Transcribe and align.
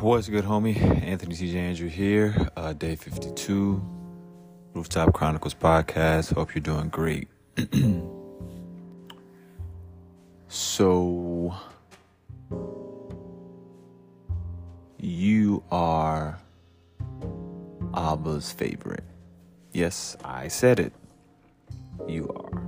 What's 0.00 0.30
good, 0.30 0.44
homie? 0.44 0.80
Anthony 1.04 1.34
TJ 1.34 1.56
Andrew 1.56 1.88
here, 1.88 2.48
uh, 2.56 2.72
day 2.72 2.96
52, 2.96 3.84
Rooftop 4.72 5.12
Chronicles 5.12 5.52
podcast. 5.52 6.32
Hope 6.32 6.54
you're 6.54 6.62
doing 6.62 6.88
great. 6.88 7.28
so, 10.48 11.54
you 14.96 15.62
are 15.70 16.40
Abba's 17.92 18.52
favorite. 18.52 19.04
Yes, 19.72 20.16
I 20.24 20.48
said 20.48 20.80
it. 20.80 20.94
You 22.08 22.26
are. 22.30 22.62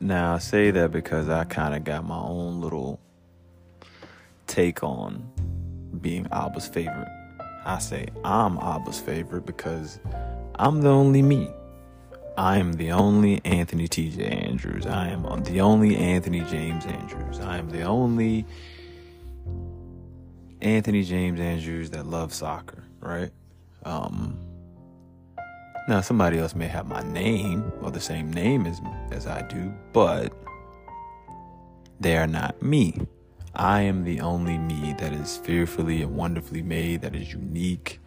Now, 0.00 0.34
I 0.34 0.38
say 0.38 0.72
that 0.72 0.90
because 0.90 1.28
I 1.28 1.44
kind 1.44 1.76
of 1.76 1.84
got 1.84 2.04
my 2.04 2.18
own 2.18 2.60
little 2.60 2.98
take 4.52 4.84
on 4.84 5.26
being 6.02 6.26
Abba's 6.26 6.68
favorite. 6.68 7.08
I 7.64 7.78
say 7.78 8.08
I'm 8.22 8.58
Abba's 8.58 9.00
favorite 9.00 9.46
because 9.46 9.98
I'm 10.56 10.82
the 10.82 10.90
only 10.90 11.22
me. 11.22 11.48
I 12.36 12.58
am 12.58 12.74
the 12.74 12.92
only 12.92 13.40
Anthony 13.46 13.88
TJ 13.88 14.46
Andrews. 14.48 14.86
I 14.86 15.08
am 15.08 15.22
the 15.44 15.62
only 15.62 15.96
Anthony 15.96 16.40
James 16.40 16.84
Andrews. 16.84 17.40
I 17.40 17.56
am 17.56 17.70
the 17.70 17.82
only 17.82 18.44
Anthony 20.60 21.02
James 21.02 21.40
Andrews 21.40 21.88
that 21.90 22.06
loves 22.06 22.36
soccer, 22.36 22.84
right? 23.00 23.30
Um, 23.84 24.38
now 25.88 26.02
somebody 26.02 26.38
else 26.38 26.54
may 26.54 26.68
have 26.68 26.86
my 26.86 27.02
name 27.02 27.72
or 27.80 27.90
the 27.90 28.00
same 28.00 28.30
name 28.30 28.66
as 28.66 28.82
as 29.12 29.26
I 29.26 29.42
do, 29.42 29.72
but 29.94 30.30
they 32.00 32.18
are 32.18 32.26
not 32.26 32.60
me. 32.60 32.98
I 33.54 33.82
am 33.82 34.04
the 34.04 34.20
only 34.20 34.56
me 34.56 34.94
that 34.98 35.12
is 35.12 35.36
fearfully 35.36 36.02
and 36.02 36.16
wonderfully 36.16 36.62
made, 36.62 37.02
that 37.02 37.14
is 37.14 37.32
unique. 37.32 38.00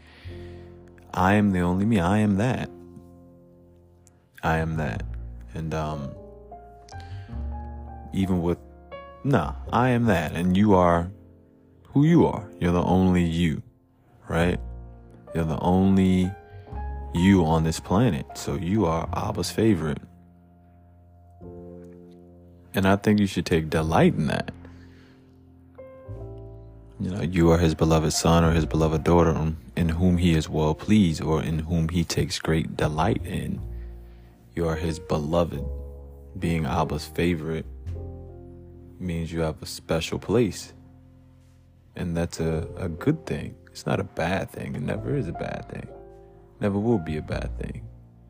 I 1.14 1.36
am 1.36 1.52
the 1.52 1.60
only 1.60 1.86
me. 1.86 2.00
I 2.00 2.18
am 2.20 2.38
that. 2.38 2.70
I 4.44 4.58
am 4.58 4.78
that. 4.78 5.04
And 5.54 5.74
um 5.74 6.14
even 8.14 8.42
with 8.42 8.58
nah, 9.24 9.54
I 9.72 9.90
am 9.90 10.06
that. 10.06 10.34
And 10.34 10.58
you 10.58 10.74
are 10.74 11.12
who 11.84 12.06
you 12.06 12.26
are. 12.26 12.48
You're 12.60 12.74
the 12.74 12.84
only 12.84 13.24
you, 13.24 13.62
right? 14.28 14.60
You're 15.34 15.46
the 15.46 15.60
only 15.60 16.32
you 17.14 17.46
on 17.46 17.64
this 17.64 17.80
planet. 17.80 18.26
So 18.36 18.56
you 18.56 18.86
are 18.86 19.08
Abba's 19.14 19.52
favorite. 19.52 20.02
And 22.74 22.86
I 22.86 22.98
think 22.98 23.20
you 23.20 23.28
should 23.28 23.46
take 23.46 23.70
delight 23.70 24.16
in 24.16 24.28
that. 24.28 24.52
You 27.00 27.12
know, 27.12 27.22
you 27.22 27.52
are 27.52 27.58
his 27.58 27.76
beloved 27.76 28.14
son 28.14 28.46
or 28.46 28.52
his 28.52 28.66
beloved 28.66 29.04
daughter 29.04 29.54
in 29.76 29.90
whom 29.90 30.18
he 30.18 30.34
is 30.34 30.48
well 30.48 30.74
pleased 30.74 31.22
or 31.22 31.44
in 31.44 31.60
whom 31.60 31.90
he 31.90 32.06
takes 32.06 32.40
great 32.40 32.78
delight 32.78 33.26
in. 33.26 33.62
You 34.56 34.68
are 34.70 34.76
his 34.76 35.00
beloved. 35.00 35.64
Being 36.40 36.66
Abba's 36.66 37.06
favorite 37.06 37.66
means 39.00 39.32
you 39.32 39.42
have 39.42 39.62
a 39.62 39.66
special 39.66 40.20
place. 40.20 40.74
And 41.98 42.16
that's 42.16 42.40
a, 42.40 42.68
a 42.78 42.88
good 42.88 43.26
thing. 43.26 43.56
It's 43.72 43.86
not 43.86 44.00
a 44.00 44.06
bad 44.06 44.50
thing. 44.50 44.76
It 44.76 44.82
never 44.82 45.18
is 45.18 45.28
a 45.28 45.34
bad 45.34 45.68
thing. 45.70 45.88
Never 46.62 46.80
will 46.80 47.00
be 47.00 47.18
a 47.18 47.22
bad 47.22 47.58
thing. 47.60 47.86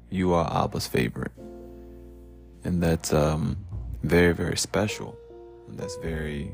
You 0.09 0.33
are 0.33 0.66
Abba's 0.66 0.88
favorite. 0.88 1.31
And 2.63 2.81
that's 2.81 3.13
um, 3.13 3.57
very, 4.02 4.33
very 4.33 4.57
special. 4.57 5.16
That's 5.69 5.97
very 5.97 6.52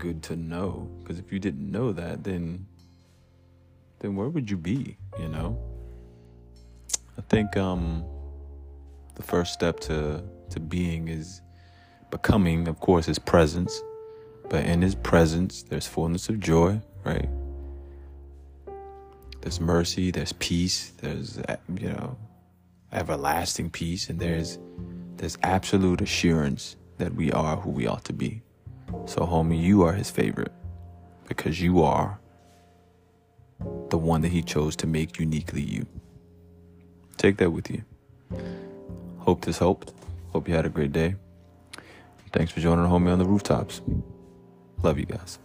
good 0.00 0.22
to 0.22 0.34
know 0.34 0.90
because 1.02 1.18
if 1.18 1.30
you 1.30 1.38
didn't 1.38 1.70
know 1.70 1.92
that 1.92 2.24
then 2.24 2.66
then 4.00 4.16
where 4.16 4.28
would 4.28 4.50
you 4.50 4.56
be 4.56 4.96
you 5.18 5.28
know? 5.28 5.58
I 7.18 7.22
think 7.28 7.56
um 7.56 8.02
the 9.14 9.22
first 9.22 9.52
step 9.52 9.78
to 9.80 10.22
to 10.50 10.58
being 10.58 11.08
is 11.08 11.42
becoming 12.10 12.66
of 12.66 12.80
course 12.80 13.06
his 13.06 13.18
presence. 13.18 13.80
But 14.48 14.64
in 14.64 14.82
his 14.82 14.94
presence 14.96 15.62
there's 15.64 15.86
fullness 15.86 16.28
of 16.30 16.40
joy 16.40 16.80
right? 17.04 17.28
There's 19.42 19.60
mercy 19.60 20.10
there's 20.10 20.32
peace 20.32 20.90
there's 21.02 21.38
you 21.76 21.90
know 21.90 22.16
everlasting 22.92 23.68
peace 23.70 24.08
and 24.08 24.18
there's 24.18 24.58
there's 25.16 25.36
absolute 25.42 26.00
assurance 26.00 26.76
that 26.96 27.14
we 27.14 27.30
are 27.32 27.56
who 27.56 27.70
we 27.70 27.86
ought 27.86 28.04
to 28.06 28.14
be 28.14 28.42
so, 29.06 29.20
homie, 29.22 29.60
you 29.60 29.82
are 29.82 29.92
his 29.92 30.10
favorite 30.10 30.52
because 31.26 31.60
you 31.60 31.82
are 31.82 32.18
the 33.88 33.98
one 33.98 34.22
that 34.22 34.32
he 34.32 34.42
chose 34.42 34.76
to 34.76 34.86
make 34.86 35.18
uniquely 35.18 35.62
you. 35.62 35.86
Take 37.16 37.36
that 37.38 37.50
with 37.50 37.70
you. 37.70 37.82
Hope 39.18 39.44
this 39.44 39.58
helped. 39.58 39.92
Hope 40.32 40.48
you 40.48 40.54
had 40.54 40.66
a 40.66 40.70
great 40.70 40.92
day. 40.92 41.16
Thanks 42.32 42.52
for 42.52 42.60
joining 42.60 42.84
homie 42.84 43.12
on 43.12 43.18
the 43.18 43.24
rooftops. 43.24 43.80
Love 44.82 44.98
you 44.98 45.06
guys. 45.06 45.38